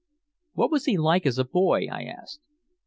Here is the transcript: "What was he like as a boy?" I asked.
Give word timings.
"What 0.53 0.71
was 0.71 0.85
he 0.85 0.97
like 0.97 1.27
as 1.27 1.37
a 1.37 1.43
boy?" 1.45 1.85
I 1.91 2.05
asked. 2.05 2.41